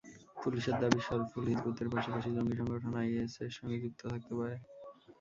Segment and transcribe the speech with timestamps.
[0.37, 4.55] পুলিশের দাবি, শরফুল হিযবুতের পাশাপাশি জঙ্গি সংগঠন আইএসের সঙ্গে যুক্ত থাকতে পারে।